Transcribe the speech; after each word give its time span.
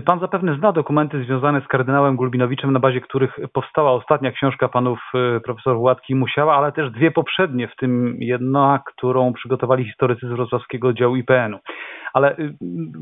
Pan 0.00 0.20
zapewne 0.20 0.56
zna 0.58 0.72
dokumenty 0.72 1.24
związane 1.24 1.60
z 1.60 1.68
kardynałem 1.68 2.16
Gulbinowiczem, 2.16 2.72
na 2.72 2.80
bazie 2.80 3.00
których 3.00 3.38
powstała 3.52 3.92
ostatnia 3.92 4.32
książka 4.32 4.68
panów 4.68 4.98
e, 5.14 5.40
profesor 5.40 5.76
Władki 5.76 6.14
Musiała, 6.14 6.56
ale 6.56 6.72
też 6.72 6.90
dwie 6.90 7.10
poprzednie, 7.10 7.68
w 7.68 7.76
tym 7.76 8.16
jedna, 8.20 8.80
którą 8.86 9.32
przygotowali 9.32 9.84
historycy 9.84 10.28
z 10.28 10.30
wrocławskiego 10.30 10.92
działu 10.92 11.16
IPN-u. 11.16 11.58
Ale 12.14 12.38
y, 12.38 12.54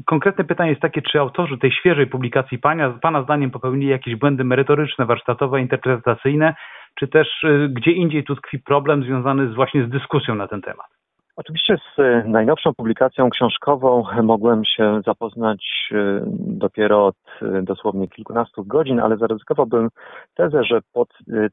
konkretne 0.07 0.45
pytanie 0.45 0.71
jest 0.71 0.83
takie, 0.83 1.03
czy 1.03 1.21
autorzy 1.21 1.59
tej 1.59 1.73
świeżej 1.73 2.07
publikacji 2.07 2.59
pana, 2.59 2.91
pana 2.91 3.23
zdaniem 3.23 3.51
popełnili 3.51 3.91
jakieś 3.91 4.17
błędy 4.17 4.45
merytoryczne, 4.45 5.07
warsztatowe, 5.07 5.61
interpretacyjne, 5.61 6.55
czy 6.99 7.09
też 7.09 7.45
y, 7.45 7.69
gdzie 7.73 7.93
indziej 7.93 8.25
tu 8.25 8.37
tkwi 8.37 8.59
problem 8.59 9.03
związany 9.03 9.49
z, 9.49 9.55
właśnie 9.55 9.87
z 9.87 9.89
dyskusją 9.89 10.35
na 10.35 10.49
ten 10.49 10.61
temat? 10.61 11.02
Oczywiście 11.37 11.77
z 11.77 11.99
e, 11.99 12.25
najnowszą 12.27 12.75
publikacją 12.75 13.31
książkową 13.31 14.05
mogłem 14.23 14.65
się 14.65 15.01
zapoznać 15.07 15.91
e, 15.93 15.97
dopiero 16.39 17.07
od 17.07 17.17
e, 17.43 17.63
dosłownie 17.63 18.09
kilkunastu 18.09 18.65
godzin, 18.65 19.01
ale 19.01 19.17
zaryzykowałbym 19.17 19.89
tezę, 20.35 20.65
że 20.65 20.81
pod 20.93 21.09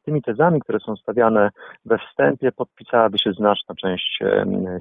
tymi 0.05 0.21
tezami, 0.21 0.59
które 0.61 0.79
są 0.79 0.95
stawiane 0.95 1.49
we 1.85 1.97
wstępie, 1.97 2.51
podpisałaby 2.51 3.19
się 3.19 3.33
znaczna 3.33 3.75
część 3.75 4.19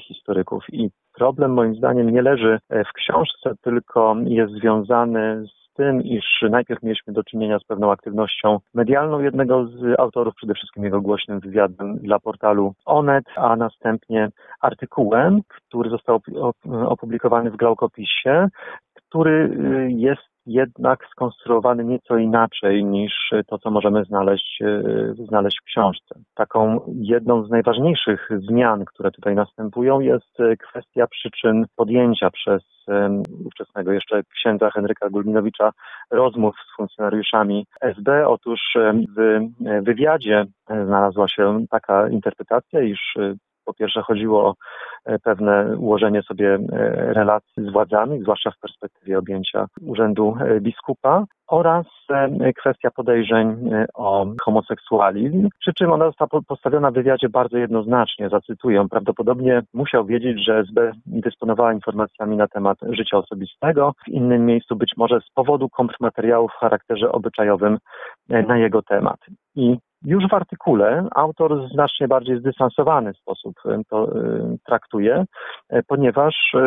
historyków. 0.02 0.64
I 0.72 0.90
problem 1.14 1.52
moim 1.52 1.74
zdaniem 1.74 2.10
nie 2.10 2.22
leży 2.22 2.58
w 2.70 2.92
książce, 2.92 3.54
tylko 3.62 4.16
jest 4.24 4.52
związany 4.52 5.46
z 5.46 5.57
tym, 5.78 6.02
iż 6.02 6.24
najpierw 6.50 6.82
mieliśmy 6.82 7.12
do 7.12 7.24
czynienia 7.24 7.58
z 7.58 7.64
pewną 7.64 7.92
aktywnością 7.92 8.58
medialną 8.74 9.20
jednego 9.20 9.66
z 9.66 10.00
autorów, 10.00 10.34
przede 10.34 10.54
wszystkim 10.54 10.84
jego 10.84 11.00
głośnym 11.00 11.40
wywiadem 11.40 11.98
dla 11.98 12.18
portalu 12.18 12.74
Onet, 12.84 13.24
a 13.36 13.56
następnie 13.56 14.28
artykułem, 14.60 15.40
który 15.48 15.90
został 15.90 16.20
opublikowany 16.86 17.50
w 17.50 17.56
Glaukopisie, 17.56 18.48
który 18.94 19.30
y, 19.30 19.92
jest 19.92 20.37
jednak 20.48 21.06
skonstruowany 21.10 21.84
nieco 21.84 22.16
inaczej 22.16 22.84
niż 22.84 23.12
to, 23.46 23.58
co 23.58 23.70
możemy 23.70 24.04
znaleźć, 24.04 24.62
e, 24.62 24.82
znaleźć 25.14 25.60
w 25.60 25.64
książce. 25.64 26.14
Taką 26.34 26.80
jedną 26.94 27.44
z 27.46 27.50
najważniejszych 27.50 28.28
zmian, 28.48 28.84
które 28.84 29.10
tutaj 29.10 29.34
następują, 29.34 30.00
jest 30.00 30.40
e, 30.40 30.56
kwestia 30.56 31.06
przyczyn 31.06 31.64
podjęcia 31.76 32.30
przez 32.30 32.62
e, 32.88 33.22
ówczesnego 33.46 33.92
jeszcze 33.92 34.22
księdza 34.22 34.70
Henryka 34.70 35.10
Gulminowicza 35.10 35.70
rozmów 36.10 36.54
z 36.72 36.76
funkcjonariuszami 36.76 37.66
SB. 37.80 38.28
Otóż 38.28 38.60
w 39.16 39.40
wywiadzie 39.82 40.44
znalazła 40.84 41.28
się 41.28 41.64
taka 41.70 42.08
interpretacja, 42.08 42.82
iż 42.82 43.16
po 43.68 43.74
pierwsze 43.74 44.02
chodziło 44.02 44.44
o 44.44 44.54
e, 45.04 45.18
pewne 45.18 45.76
ułożenie 45.76 46.22
sobie 46.22 46.54
e, 46.54 46.58
relacji 47.12 47.64
z 47.64 47.72
władzami, 47.72 48.22
zwłaszcza 48.22 48.50
w 48.50 48.58
perspektywie 48.58 49.18
objęcia 49.18 49.66
urzędu 49.86 50.36
e, 50.40 50.60
biskupa 50.60 51.24
oraz 51.48 51.86
kwestia 52.56 52.90
podejrzeń 52.90 53.70
o 53.94 54.26
homoseksualizm, 54.42 55.48
przy 55.60 55.72
czym 55.74 55.92
ona 55.92 56.06
została 56.06 56.42
postawiona 56.46 56.90
w 56.90 56.94
wywiadzie 56.94 57.28
bardzo 57.28 57.58
jednoznacznie, 57.58 58.28
zacytuję, 58.28 58.86
prawdopodobnie 58.90 59.62
musiał 59.74 60.06
wiedzieć, 60.06 60.44
że 60.44 60.58
SB 60.58 60.92
dysponowała 61.06 61.72
informacjami 61.72 62.36
na 62.36 62.48
temat 62.48 62.78
życia 62.90 63.18
osobistego, 63.18 63.92
w 64.04 64.08
innym 64.08 64.46
miejscu 64.46 64.76
być 64.76 64.92
może 64.96 65.20
z 65.20 65.30
powodu 65.34 65.68
kontrmateriałów 65.68 66.50
w 66.52 66.60
charakterze 66.60 67.12
obyczajowym 67.12 67.78
na 68.28 68.58
jego 68.58 68.82
temat. 68.82 69.20
I 69.56 69.76
już 70.04 70.24
w 70.30 70.34
artykule 70.34 71.08
autor 71.14 71.62
w 71.62 71.72
znacznie 71.72 72.08
bardziej 72.08 72.40
zdystansowany 72.40 73.14
sposób 73.14 73.54
to 73.90 74.08
traktuje, 74.66 75.24
e, 75.68 75.82
ponieważ 75.82 76.34
e, 76.54 76.58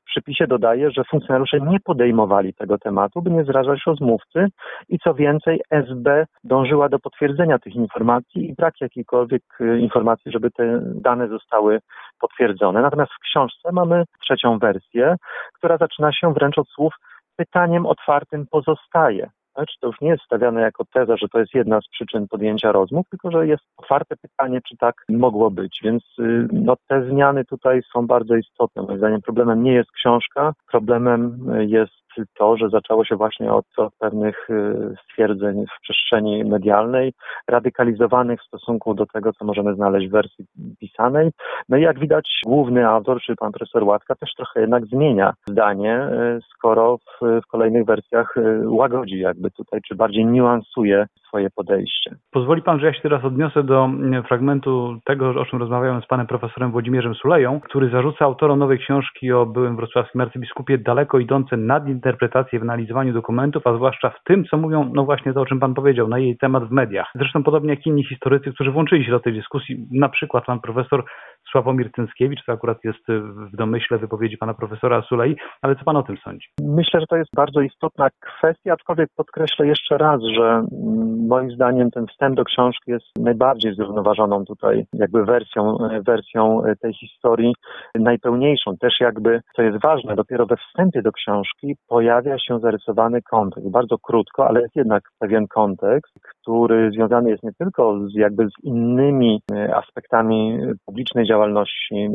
w 0.00 0.04
przypisie 0.06 0.46
dodaje, 0.46 0.90
że 0.90 1.04
funkcjonariusze 1.10 1.60
nie 1.60 1.80
podejmowali 1.80 2.54
tego 2.54 2.78
tematu, 2.78 3.22
by 3.22 3.30
nie 3.30 3.44
zrażać 3.44 3.80
rozmówcy 3.86 4.46
i 4.88 4.98
co 4.98 5.14
więcej 5.14 5.60
SB 5.70 6.26
dążyła 6.44 6.88
do 6.88 6.98
potwierdzenia 6.98 7.58
tych 7.58 7.74
informacji 7.74 8.50
i 8.50 8.54
brak 8.54 8.74
jakiejkolwiek 8.80 9.42
e, 9.60 9.78
informacji, 9.78 10.32
żeby 10.32 10.50
te 10.50 10.80
dane 10.82 11.28
zostały 11.28 11.78
potwierdzone. 12.20 12.82
Natomiast 12.82 13.12
w 13.12 13.18
książce 13.18 13.72
mamy 13.72 14.04
trzecią 14.22 14.58
wersję, 14.58 15.16
która 15.54 15.76
zaczyna 15.76 16.12
się 16.12 16.34
wręcz 16.34 16.58
od 16.58 16.68
słów 16.68 16.94
pytaniem 17.36 17.86
otwartym 17.86 18.46
pozostaje. 18.50 19.30
Czy 19.66 19.80
to 19.80 19.86
już 19.86 20.00
nie 20.00 20.08
jest 20.08 20.24
stawiane 20.24 20.60
jako 20.60 20.84
teza, 20.84 21.16
że 21.16 21.28
to 21.28 21.38
jest 21.38 21.54
jedna 21.54 21.80
z 21.80 21.88
przyczyn 21.88 22.28
podjęcia 22.28 22.72
rozmów, 22.72 23.06
tylko 23.10 23.30
że 23.30 23.46
jest 23.46 23.64
otwarte 23.76 24.16
pytanie, 24.16 24.60
czy 24.68 24.76
tak 24.76 24.94
mogło 25.08 25.50
być. 25.50 25.80
Więc 25.82 26.02
y, 26.18 26.48
no, 26.52 26.76
te 26.88 27.10
zmiany 27.10 27.44
tutaj 27.44 27.82
są 27.92 28.06
bardzo 28.06 28.36
istotne. 28.36 28.82
Moim 28.82 28.98
zdaniem 28.98 29.22
problemem 29.22 29.62
nie 29.62 29.72
jest 29.72 29.90
książka, 29.90 30.52
problemem 30.70 31.46
jest 31.58 32.05
to, 32.38 32.56
że 32.56 32.68
zaczęło 32.68 33.04
się 33.04 33.16
właśnie 33.16 33.52
od, 33.52 33.64
od 33.76 33.94
pewnych 33.98 34.50
y, 34.50 34.94
stwierdzeń 35.04 35.64
w 35.66 35.80
przestrzeni 35.82 36.44
medialnej, 36.44 37.12
radykalizowanych 37.48 38.40
w 38.40 38.46
stosunku 38.46 38.94
do 38.94 39.06
tego, 39.06 39.32
co 39.32 39.44
możemy 39.44 39.74
znaleźć 39.74 40.08
w 40.08 40.12
wersji 40.12 40.44
pisanej. 40.80 41.30
No 41.68 41.76
i 41.76 41.82
jak 41.82 41.98
widać, 41.98 42.40
główny 42.46 42.88
autor, 42.88 43.20
czyli 43.20 43.36
pan 43.36 43.52
profesor 43.52 43.84
Łatka, 43.84 44.14
też 44.14 44.30
trochę 44.36 44.60
jednak 44.60 44.86
zmienia 44.86 45.32
zdanie, 45.46 46.08
y, 46.12 46.40
skoro 46.54 46.98
w, 46.98 47.40
w 47.42 47.46
kolejnych 47.46 47.84
wersjach 47.84 48.36
y, 48.36 48.68
łagodzi 48.68 49.18
jakby 49.18 49.50
tutaj, 49.50 49.80
czy 49.88 49.94
bardziej 49.94 50.26
niuansuje 50.26 51.06
swoje 51.36 51.50
podejście. 51.50 52.16
Pozwoli 52.30 52.62
pan, 52.62 52.80
że 52.80 52.86
ja 52.86 52.92
się 52.92 53.00
teraz 53.02 53.24
odniosę 53.24 53.64
do 53.64 53.84
mm, 53.84 54.22
fragmentu 54.22 54.98
tego, 55.04 55.30
o 55.30 55.44
czym 55.44 55.58
rozmawiałem 55.58 56.02
z 56.02 56.06
panem 56.06 56.26
profesorem 56.26 56.72
Włodzimierzem 56.72 57.14
Suleją, 57.14 57.60
który 57.60 57.90
zarzuca 57.90 58.24
autorom 58.24 58.58
nowej 58.58 58.78
książki 58.78 59.32
o 59.32 59.46
byłym 59.46 59.76
wrocławskim 59.76 60.20
arcybiskupie 60.20 60.78
daleko 60.78 61.18
idące 61.18 61.56
nadinterpretacje 61.56 62.58
w 62.58 62.62
analizowaniu 62.62 63.12
dokumentów, 63.12 63.66
a 63.66 63.74
zwłaszcza 63.74 64.10
w 64.10 64.24
tym, 64.24 64.44
co 64.44 64.56
mówią, 64.56 64.90
no 64.94 65.04
właśnie 65.04 65.32
to, 65.32 65.40
o 65.40 65.46
czym 65.46 65.60
pan 65.60 65.74
powiedział, 65.74 66.08
na 66.08 66.18
jej 66.18 66.36
temat 66.38 66.68
w 66.68 66.70
mediach. 66.70 67.10
Zresztą 67.14 67.42
podobnie 67.42 67.70
jak 67.70 67.86
inni 67.86 68.04
historycy, 68.04 68.52
którzy 68.52 68.70
włączyli 68.70 69.04
się 69.04 69.10
do 69.10 69.20
tej 69.20 69.32
dyskusji, 69.32 69.86
na 69.92 70.08
przykład 70.08 70.44
pan 70.44 70.60
profesor 70.60 71.04
Sławomir 71.50 71.92
Cęckiewicz, 71.92 72.44
to 72.46 72.52
akurat 72.52 72.78
jest 72.84 73.08
w 73.52 73.56
domyśle 73.56 73.98
wypowiedzi 73.98 74.38
pana 74.38 74.54
profesora 74.54 75.02
Sulei, 75.02 75.36
ale 75.62 75.76
co 75.76 75.84
pan 75.84 75.96
o 75.96 76.02
tym 76.02 76.16
sądzi? 76.16 76.46
Myślę, 76.62 77.00
że 77.00 77.06
to 77.06 77.16
jest 77.16 77.30
bardzo 77.36 77.60
istotna 77.60 78.08
kwestia, 78.20 78.72
aczkolwiek 78.72 79.08
podkreślę 79.16 79.66
jeszcze 79.66 79.98
raz, 79.98 80.20
że 80.22 80.42
mm, 80.42 81.26
moim 81.28 81.50
zdaniem 81.50 81.90
ten 81.90 82.06
wstęp 82.06 82.36
do 82.36 82.44
książki 82.44 82.90
jest 82.90 83.06
najbardziej 83.18 83.74
zrównoważoną 83.74 84.44
tutaj 84.44 84.84
jakby 84.92 85.24
wersją, 85.24 85.78
wersją 86.06 86.62
tej 86.80 86.94
historii, 86.94 87.54
najpełniejszą. 87.94 88.76
Też 88.76 89.00
jakby, 89.00 89.40
co 89.56 89.62
jest 89.62 89.82
ważne, 89.82 90.16
dopiero 90.16 90.46
we 90.46 90.56
wstępie 90.56 91.02
do 91.02 91.12
książki 91.12 91.76
pojawia 91.88 92.38
się 92.38 92.58
zarysowany 92.58 93.22
kontekst. 93.22 93.70
Bardzo 93.70 93.98
krótko, 93.98 94.48
ale 94.48 94.60
jest 94.60 94.76
jednak 94.76 95.02
pewien 95.18 95.46
kontekst, 95.48 96.14
który 96.42 96.90
związany 96.90 97.30
jest 97.30 97.42
nie 97.42 97.52
tylko 97.58 98.08
z 98.08 98.14
jakby 98.14 98.46
z 98.46 98.64
innymi 98.64 99.40
aspektami 99.74 100.58
publicznej 100.86 101.26
działalności 101.26 101.35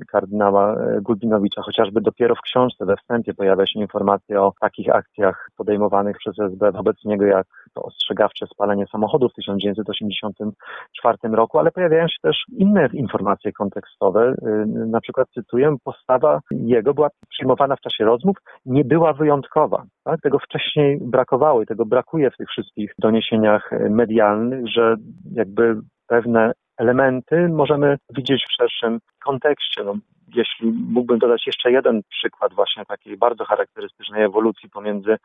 kardynała 0.08 0.76
Gulbinowicza, 1.02 1.62
chociażby 1.62 2.02
dopiero 2.02 2.36
w 2.36 2.42
książce 2.42 2.86
we 2.86 2.96
wstępie 2.98 3.34
pojawia 3.34 3.66
się 3.66 3.80
informacja 3.80 4.44
o 4.44 4.54
takich 4.62 4.96
akcjach 4.96 5.50
podejmowanych 5.58 6.18
przez 6.18 6.40
SB 6.40 6.72
wobec 6.72 6.96
niego, 7.06 7.26
jak 7.26 7.48
to 7.74 7.84
ostrzegawcze 7.84 8.48
spalenie 8.48 8.86
samochodu 8.92 9.30
w 9.30 9.34
1984 9.34 11.18
roku, 11.24 11.60
ale 11.60 11.72
pojawiają 11.72 12.08
się 12.08 12.18
też 12.22 12.38
inne 12.58 12.90
informacje 12.94 13.52
kontekstowe. 13.52 14.30
Y, 14.30 14.66
na 14.68 15.02
przykład 15.02 15.28
cytuję, 15.34 15.76
postawa 15.84 16.40
jego 16.52 16.94
była 16.94 17.10
przyjmowana 17.30 17.76
w 17.76 17.82
czasie 17.82 18.06
rozmów, 18.06 18.38
nie 18.66 18.86
była 18.86 19.14
wyjątkowa. 19.14 19.84
Tak? 20.04 20.22
Tego 20.22 20.40
wcześniej 20.40 21.00
brakowało 21.02 21.62
i 21.62 21.66
tego 21.66 21.86
brakuje 21.86 22.32
w 22.32 22.38
tych 22.38 22.50
wszystkich 22.50 22.94
doniesieniach 23.00 23.72
medialnych, 23.90 24.68
że 24.68 24.96
jakby 25.32 25.76
pewne 26.08 26.52
elementy 26.82 27.50
możemy 27.50 27.98
widzieć 28.18 28.46
w 28.50 28.56
szerszym 28.58 29.00
kontekście. 29.24 29.84
No, 29.84 29.94
jeśli 30.36 30.72
mógłbym 30.72 31.20
dodać 31.20 31.48
jeszcze 31.48 31.72
jeden 31.72 32.02
przykład 32.10 32.54
właśnie 32.54 32.86
takiej 32.86 33.18
bardzo 33.18 33.46
charakterystycznej 33.46 34.24
ewolucji 34.24 34.70
pomiędzy 34.70 35.18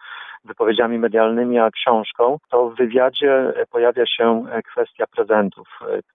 wypowiedziami 0.44 0.99
medialnymi 0.99 1.59
a 1.59 1.71
książką, 1.71 2.39
to 2.51 2.71
w 2.71 2.77
wywiadzie 2.77 3.53
pojawia 3.71 4.07
się 4.07 4.45
kwestia 4.65 5.07
prezentów, 5.07 5.69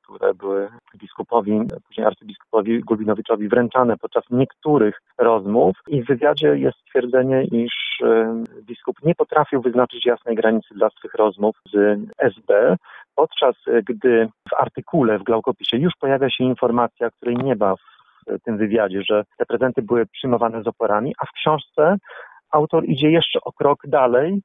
które 0.04 0.34
były 0.34 0.70
biskupowi, 0.98 1.60
później 1.88 2.08
arcybiskupowi 2.08 2.80
Gulbinowiczowi 2.80 3.48
wręczane 3.48 3.98
podczas 3.98 4.24
niektórych 4.32 5.02
rozmów 5.18 5.78
i 5.88 6.04
w 6.04 6.08
wywiadzie 6.08 6.48
jest 6.48 6.78
stwierdzenie, 6.78 7.44
iż 7.44 8.02
e, 8.04 8.44
biskup 8.62 8.96
nie 9.04 9.16
potrafił 9.16 9.62
wyznaczyć 9.62 10.06
jasnej 10.06 10.36
granicy 10.36 10.74
dla 10.74 10.90
swych 10.90 11.14
rozmów 11.14 11.56
z 11.74 12.00
SB, 12.18 12.76
podczas 13.16 13.56
gdy 13.84 14.30
w 14.50 14.54
artykule 14.54 15.20
w 15.20 15.24
Glaukopisie 15.24 15.78
już 15.78 15.94
pojawia 16.00 16.30
się 16.30 16.44
informacja, 16.44 17.10
której 17.10 17.36
nie 17.36 17.56
ma 17.56 17.76
w 17.76 18.01
tym 18.46 18.58
wywiadzie, 18.58 19.02
że 19.10 19.24
te 19.38 19.46
prezenty 19.46 19.82
były 19.82 20.06
przyjmowane 20.06 20.64
z 20.64 20.68
oporami, 20.68 21.14
a 21.20 21.26
w 21.26 21.32
książce 21.32 21.98
autor 22.52 22.86
idzie 22.86 23.12
jeszcze 23.12 23.40
o 23.42 23.52
krok 23.52 23.80
dalej 23.88 24.34
e, 24.34 24.42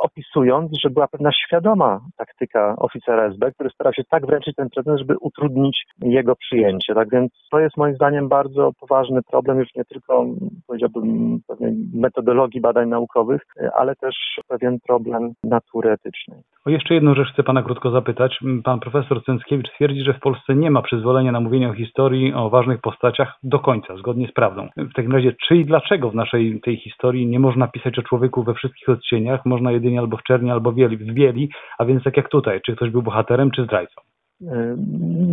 opisując, 0.00 0.70
że 0.82 0.90
była 0.90 1.08
pewna 1.08 1.30
świadoma 1.32 2.00
taktyka 2.16 2.76
oficera 2.78 3.24
SB, 3.24 3.52
który 3.52 3.70
starał 3.70 3.92
się 3.92 4.04
tak 4.10 4.26
wręczyć 4.26 4.56
ten 4.56 4.70
prezent, 4.70 4.98
żeby 4.98 5.16
utrudnić 5.20 5.84
jego 6.02 6.36
przyjęcie. 6.36 6.94
Tak 6.94 7.10
więc 7.10 7.32
to 7.50 7.60
jest 7.60 7.76
moim 7.76 7.94
zdaniem 7.94 8.28
bardzo 8.28 8.70
poważny 8.80 9.20
problem, 9.22 9.58
już 9.58 9.74
nie 9.74 9.84
tylko 9.84 10.26
powiedziałbym 10.66 11.40
pewnej 11.48 11.72
metodologii 11.94 12.60
badań 12.60 12.88
naukowych, 12.88 13.42
e, 13.60 13.70
ale 13.74 13.96
też 13.96 14.14
pewien 14.48 14.78
problem 14.86 15.32
natury 15.44 15.90
etycznej. 15.90 16.40
O 16.66 16.70
jeszcze 16.70 16.94
jedną 16.94 17.14
rzecz 17.14 17.32
chcę 17.32 17.42
pana 17.42 17.62
krótko 17.62 17.90
zapytać. 17.90 18.38
Pan 18.64 18.80
profesor 18.80 19.24
Cęckiewicz 19.24 19.70
twierdzi, 19.74 20.04
że 20.04 20.14
w 20.14 20.20
Polsce 20.20 20.54
nie 20.54 20.70
ma 20.70 20.82
przyzwolenia 20.82 21.32
na 21.32 21.40
mówienie 21.40 21.68
o 21.68 21.74
historii, 21.74 22.34
o 22.34 22.50
ważnych 22.50 22.80
postaciach 22.80 23.38
do 23.42 23.58
końca, 23.58 23.96
zgodnie 23.96 24.28
z 24.28 24.32
prawdą. 24.32 24.68
W 24.76 24.94
takim 24.94 25.12
razie, 25.12 25.32
czy 25.48 25.56
i 25.56 25.64
dlaczego 25.64 26.10
w 26.10 26.14
naszej 26.14 26.60
tej 26.60 26.76
historii 26.76 27.26
nie 27.26 27.40
można 27.40 27.68
pisać 27.68 27.98
o 27.98 28.02
człowieku 28.02 28.42
we 28.42 28.54
wszystkich 28.54 28.88
odcieniach, 28.88 29.46
można 29.46 29.72
jedynie 29.76 30.00
albo 30.00 30.16
w 30.16 30.22
czerni, 30.22 30.50
albo 30.50 30.72
w 30.72 30.74
bieli, 30.74 30.96
w 30.96 31.14
bieli, 31.14 31.50
a 31.78 31.84
więc 31.84 32.02
tak 32.04 32.16
jak 32.16 32.28
tutaj, 32.28 32.60
czy 32.66 32.76
ktoś 32.76 32.90
był 32.90 33.02
bohaterem, 33.02 33.50
czy 33.50 33.64
zdrajcą? 33.64 34.00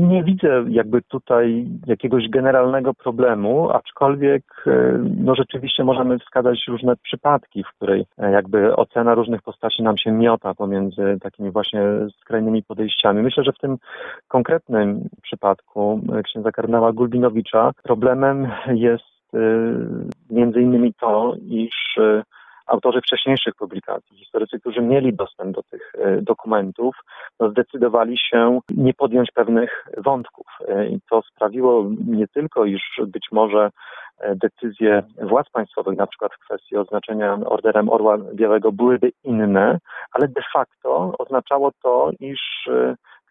Nie 0.10 0.24
widzę 0.24 0.66
jakby 0.70 1.02
tutaj 1.02 1.68
jakiegoś 1.88 2.30
generalnego 2.30 2.94
problemu, 2.94 3.70
aczkolwiek 3.70 4.44
no 5.18 5.36
rzeczywiście 5.36 5.84
możemy 5.84 6.20
wskazać 6.20 6.60
różne 6.68 6.96
przypadki, 7.04 7.64
w 7.64 7.76
której 7.76 8.06
jakby 8.18 8.76
ocena 8.76 9.16
różnych 9.16 9.42
postaci 9.42 9.84
nam 9.84 9.98
się 9.98 10.12
miota 10.12 10.54
pomiędzy 10.54 11.18
takimi 11.22 11.52
właśnie 11.52 11.82
skrajnymi 12.22 12.64
podejściami. 12.64 13.22
Myślę, 13.24 13.44
że 13.44 13.52
w 13.52 13.60
tym 13.60 13.78
konkretnym 14.28 15.10
przypadku 15.22 16.02
księdza 16.24 16.52
kardynała 16.52 16.94
Gulbinowicza 16.94 17.72
problemem 17.84 18.48
jest 18.68 19.34
między 20.30 20.62
innymi 20.62 20.94
to, 20.94 21.36
iż 21.50 22.00
autorzy 22.66 23.02
wcześniejszych 23.02 23.56
publikacji, 23.56 24.18
historycy, 24.18 24.60
którzy 24.60 24.82
mieli 24.82 25.14
dostęp 25.14 25.56
do 25.56 25.64
tych 25.64 25.94
e, 25.98 26.22
dokumentów, 26.22 26.96
no 27.40 27.50
zdecydowali 27.50 28.18
się 28.18 28.60
nie 28.70 28.94
podjąć 28.94 29.32
pewnych 29.32 29.86
wątków. 29.98 30.48
E, 30.68 30.88
I 30.88 31.00
to 31.10 31.22
sprawiło 31.22 31.90
nie 32.08 32.28
tylko, 32.28 32.66
iż 32.66 32.82
być 33.08 33.28
może 33.32 33.70
e, 34.20 34.36
decyzje 34.36 35.04
władz 35.22 35.50
państwowych, 35.50 35.98
na 35.98 36.08
przykład 36.08 36.32
w 36.34 36.46
kwestii 36.46 36.78
oznaczenia 36.78 37.40
orderem 37.46 37.90
Orła 37.90 38.18
Białego, 38.34 38.72
byłyby 38.72 39.12
inne, 39.24 39.80
ale 40.12 40.28
de 40.28 40.42
facto 40.54 41.14
oznaczało 41.20 41.72
to, 41.84 42.12
iż 42.20 42.70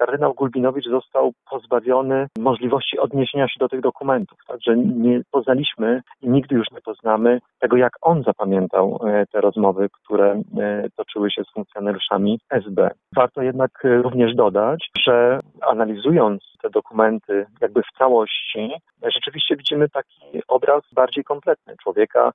kardynał 0.06 0.34
Gulbinowicz 0.34 0.88
został 0.88 1.32
pozbawiony 1.50 2.28
możliwości 2.38 2.98
odniesienia 2.98 3.48
się 3.48 3.58
do 3.58 3.68
tych 3.68 3.80
dokumentów. 3.80 4.38
Także 4.48 4.76
nie 4.76 5.20
poznaliśmy 5.30 6.02
i 6.22 6.28
nigdy 6.28 6.54
już 6.54 6.70
nie 6.70 6.80
poznamy 6.80 7.40
tego, 7.58 7.76
jak 7.76 7.92
on 8.00 8.22
zapamiętał 8.22 9.00
e, 9.06 9.26
te 9.26 9.40
rozmowy, 9.40 9.88
które 9.92 10.42
e, 10.60 10.88
toczyły 10.96 11.30
się 11.30 11.44
z 11.44 11.52
funkcjonariuszami 11.52 12.40
SB. 12.50 12.90
Warto 13.16 13.42
jednak 13.42 13.70
e, 13.84 14.02
również 14.02 14.34
dodać, 14.34 14.90
że 15.06 15.40
analizując 15.60 16.42
te 16.62 16.70
dokumenty 16.70 17.46
jakby 17.60 17.82
w 17.82 17.98
całości, 17.98 18.72
rzeczywiście 19.14 19.56
widzimy 19.56 19.88
taki 19.88 20.42
obraz 20.48 20.82
bardziej 20.92 21.24
kompletny 21.24 21.74
człowieka, 21.82 22.32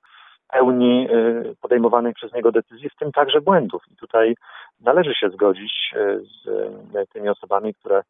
pełni 0.52 1.08
y, 1.10 1.56
podejmowanych 1.60 2.14
przez 2.14 2.32
niego 2.32 2.52
decyzji, 2.52 2.90
w 2.90 2.96
tym 2.96 3.12
także 3.12 3.40
błędów. 3.40 3.82
I 3.92 3.96
tutaj 3.96 4.34
należy 4.80 5.14
się 5.14 5.30
zgodzić 5.30 5.94
y, 5.96 6.20
z 6.20 6.46
y, 6.96 7.06
tymi 7.12 7.28
osobami, 7.28 7.74
które 7.74 8.02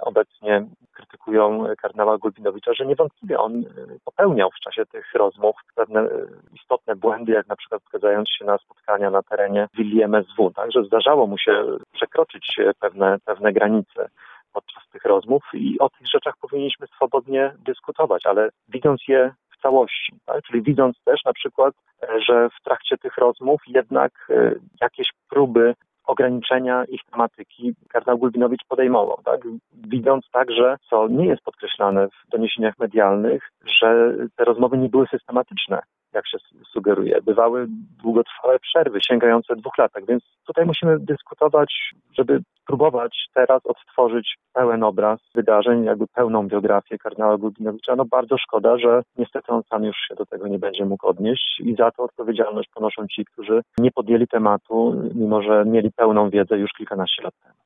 obecnie 0.00 0.66
krytykują 0.92 1.64
kardynała 1.82 2.18
Gulbinowicza, 2.18 2.74
że 2.74 2.86
niewątpliwie 2.86 3.38
on 3.38 3.64
popełniał 4.04 4.50
w 4.50 4.60
czasie 4.60 4.86
tych 4.86 5.14
rozmów 5.14 5.56
pewne 5.74 6.08
istotne 6.54 6.96
błędy, 6.96 7.32
jak 7.32 7.46
na 7.46 7.56
przykład 7.56 7.82
zgadzając 7.88 8.30
się 8.30 8.44
na 8.44 8.58
spotkania 8.58 9.10
na 9.10 9.22
terenie 9.22 9.68
willi 9.74 10.02
MSW. 10.02 10.50
Także 10.50 10.84
zdarzało 10.84 11.26
mu 11.26 11.38
się 11.38 11.64
przekroczyć 11.92 12.60
pewne, 12.80 13.16
pewne 13.24 13.52
granice 13.52 14.08
podczas 14.52 14.88
tych 14.88 15.04
rozmów 15.04 15.42
i 15.54 15.78
o 15.78 15.90
tych 15.90 16.06
rzeczach 16.06 16.34
powinniśmy 16.40 16.86
swobodnie 16.86 17.54
dyskutować, 17.58 18.26
ale 18.26 18.50
widząc 18.68 19.08
je 19.08 19.34
całości. 19.64 20.12
Tak? 20.26 20.42
Czyli 20.42 20.62
widząc 20.62 20.96
też 21.04 21.24
na 21.24 21.32
przykład, 21.32 21.74
e, 22.02 22.20
że 22.28 22.48
w 22.50 22.64
trakcie 22.64 22.96
tych 22.98 23.16
rozmów 23.18 23.60
jednak 23.66 24.12
e, 24.30 24.54
jakieś 24.80 25.08
próby 25.30 25.74
ograniczenia 26.06 26.84
ich 26.84 27.00
tematyki 27.12 27.74
kardynał 27.88 28.18
Gulbinowicz 28.18 28.64
podejmował. 28.68 29.18
Tak? 29.24 29.40
Widząc 29.72 30.30
także, 30.30 30.76
co 30.90 31.08
nie 31.08 31.26
jest 31.26 31.42
podkreślane 31.42 32.08
w 32.08 32.30
doniesieniach 32.30 32.78
medialnych, 32.78 33.50
że 33.80 34.14
te 34.36 34.44
rozmowy 34.44 34.78
nie 34.78 34.88
były 34.88 35.06
systematyczne, 35.06 35.82
jak 36.14 36.28
się 36.28 36.38
sugeruje. 36.72 37.22
Bywały 37.22 37.66
długotrwałe 38.02 38.58
przerwy 38.58 38.98
sięgające 39.08 39.56
dwóch 39.56 39.78
lat. 39.78 39.92
Tak 39.92 40.06
więc 40.06 40.22
tutaj 40.46 40.66
musimy 40.66 40.98
dyskutować, 40.98 41.74
żeby 42.18 42.40
próbować 42.66 43.28
teraz 43.34 43.66
odtworzyć 43.66 44.36
pełen 44.52 44.82
obraz 44.82 45.20
wydarzeń, 45.34 45.84
jakby 45.84 46.06
pełną 46.06 46.48
biografię 46.48 46.98
kardynała 46.98 47.38
Gulbinowicza. 47.38 47.96
No 47.96 48.04
bardzo 48.04 48.38
szkoda, 48.38 48.78
że 48.78 49.02
niestety 49.18 49.52
on 49.52 49.62
sam 49.62 49.84
już 49.84 49.96
się 50.08 50.14
do 50.14 50.26
tego 50.26 50.48
nie 50.48 50.58
będzie 50.58 50.84
mógł 50.84 51.06
odnieść 51.06 51.60
i 51.60 51.74
za 51.74 51.90
to 51.90 52.02
odpowiedzialność 52.02 52.68
ponoszą 52.74 53.06
ci, 53.06 53.24
którzy 53.24 53.62
nie 53.78 53.90
podjęli 53.90 54.26
tematu, 54.26 55.02
mimo 55.14 55.42
że 55.42 55.64
mieli 55.64 55.92
pełną 55.92 56.30
wiedzę 56.30 56.58
już 56.58 56.70
kilkanaście 56.72 57.22
lat 57.22 57.34
temu. 57.42 57.63